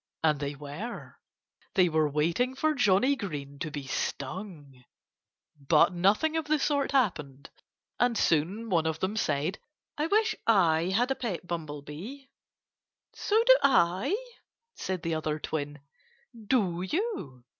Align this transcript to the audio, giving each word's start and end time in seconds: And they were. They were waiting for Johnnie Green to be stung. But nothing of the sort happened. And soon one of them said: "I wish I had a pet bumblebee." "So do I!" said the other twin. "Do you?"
And 0.23 0.39
they 0.39 0.55
were. 0.55 1.19
They 1.75 1.87
were 1.87 2.09
waiting 2.09 2.55
for 2.55 2.73
Johnnie 2.73 3.15
Green 3.15 3.59
to 3.59 3.69
be 3.69 3.85
stung. 3.85 4.83
But 5.55 5.93
nothing 5.93 6.35
of 6.35 6.45
the 6.45 6.57
sort 6.57 6.91
happened. 6.91 7.51
And 7.99 8.17
soon 8.17 8.71
one 8.71 8.87
of 8.87 8.99
them 8.99 9.15
said: 9.15 9.59
"I 9.99 10.07
wish 10.07 10.33
I 10.47 10.85
had 10.85 11.11
a 11.11 11.15
pet 11.15 11.45
bumblebee." 11.45 12.25
"So 13.13 13.43
do 13.45 13.57
I!" 13.61 14.17
said 14.73 15.03
the 15.03 15.13
other 15.13 15.37
twin. 15.37 15.81
"Do 16.47 16.81
you?" 16.81 17.43